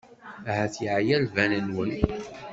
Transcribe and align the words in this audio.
Ahat 0.49 0.75
yeɛya 0.83 1.17
lbal-nwen. 1.25 1.91